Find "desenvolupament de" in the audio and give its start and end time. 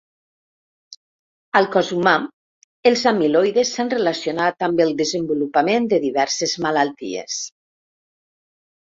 5.03-6.01